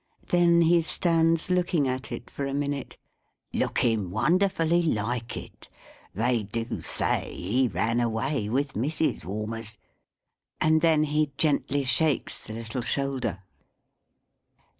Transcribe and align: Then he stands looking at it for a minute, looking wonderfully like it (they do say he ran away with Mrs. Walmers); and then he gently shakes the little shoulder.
Then 0.29 0.61
he 0.63 0.81
stands 0.81 1.51
looking 1.51 1.87
at 1.87 2.11
it 2.11 2.27
for 2.27 2.47
a 2.47 2.55
minute, 2.55 2.97
looking 3.53 4.09
wonderfully 4.09 4.81
like 4.81 5.37
it 5.37 5.69
(they 6.15 6.41
do 6.41 6.81
say 6.81 7.31
he 7.35 7.67
ran 7.67 7.99
away 7.99 8.49
with 8.49 8.73
Mrs. 8.73 9.25
Walmers); 9.25 9.77
and 10.59 10.81
then 10.81 11.03
he 11.03 11.31
gently 11.37 11.83
shakes 11.83 12.43
the 12.47 12.53
little 12.53 12.81
shoulder. 12.81 13.43